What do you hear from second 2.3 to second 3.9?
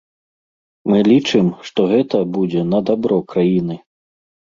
будзе на дабро краіны.